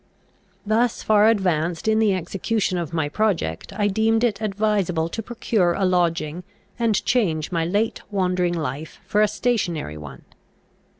[0.65, 3.71] Thus far advanced in the execution of my project.
[3.71, 6.43] I deemed it advisable to procure a lodging,
[6.79, 10.23] and change my late wandering life for a stationary one.